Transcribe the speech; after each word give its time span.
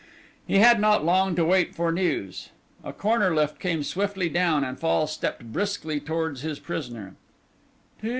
He 0.47 0.57
had 0.57 0.79
not 0.81 1.05
long 1.05 1.35
to 1.35 1.45
wait 1.45 1.75
for 1.75 1.91
news. 1.91 2.49
A 2.83 2.91
corner 2.91 3.35
lift 3.35 3.59
came 3.59 3.83
swiftly 3.83 4.29
down 4.29 4.63
and 4.63 4.79
Fall 4.79 5.05
stepped 5.05 5.53
briskly 5.53 5.99
towards 5.99 6.41
his 6.41 6.57
prisoner. 6.57 7.13